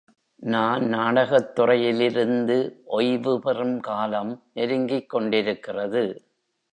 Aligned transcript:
நான் 0.43 0.83
நாடகத் 0.85 1.55
துறையிலிருந்து 1.55 2.57
ஒய்வு 2.85 3.39
பெறும் 3.39 3.79
காலம் 3.79 4.43
நெருங்கிக் 4.53 5.09
கொண்டிருக்கிறது. 5.09 6.03